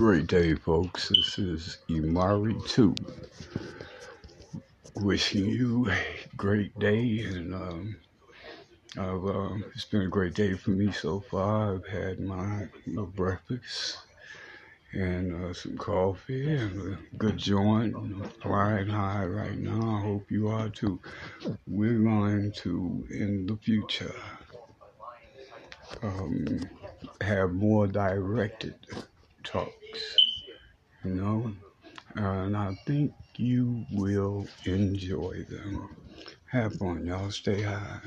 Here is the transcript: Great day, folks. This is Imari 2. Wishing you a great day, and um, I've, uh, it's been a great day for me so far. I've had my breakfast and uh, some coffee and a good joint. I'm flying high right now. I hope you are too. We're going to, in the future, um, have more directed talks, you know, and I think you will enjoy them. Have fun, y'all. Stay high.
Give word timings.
Great 0.00 0.28
day, 0.28 0.54
folks. 0.54 1.10
This 1.10 1.38
is 1.38 1.76
Imari 1.90 2.56
2. 2.70 2.94
Wishing 4.94 5.44
you 5.44 5.90
a 5.90 5.98
great 6.38 6.76
day, 6.78 7.20
and 7.20 7.54
um, 7.54 7.96
I've, 8.96 9.26
uh, 9.26 9.56
it's 9.74 9.84
been 9.84 10.00
a 10.00 10.08
great 10.08 10.32
day 10.32 10.54
for 10.54 10.70
me 10.70 10.90
so 10.90 11.20
far. 11.20 11.74
I've 11.74 11.86
had 11.86 12.18
my 12.18 12.68
breakfast 13.14 13.98
and 14.92 15.44
uh, 15.44 15.52
some 15.52 15.76
coffee 15.76 16.50
and 16.50 16.94
a 16.94 17.16
good 17.18 17.36
joint. 17.36 17.94
I'm 17.94 18.22
flying 18.40 18.88
high 18.88 19.26
right 19.26 19.58
now. 19.58 19.98
I 19.98 20.00
hope 20.00 20.30
you 20.30 20.48
are 20.48 20.70
too. 20.70 20.98
We're 21.66 21.98
going 21.98 22.52
to, 22.62 23.06
in 23.10 23.44
the 23.44 23.58
future, 23.58 24.14
um, 26.02 26.60
have 27.20 27.52
more 27.52 27.86
directed 27.86 28.76
talks, 29.44 30.16
you 31.04 31.14
know, 31.14 31.52
and 32.16 32.56
I 32.56 32.74
think 32.86 33.12
you 33.36 33.86
will 33.92 34.46
enjoy 34.64 35.44
them. 35.48 35.96
Have 36.46 36.74
fun, 36.74 37.06
y'all. 37.06 37.30
Stay 37.30 37.62
high. 37.62 38.00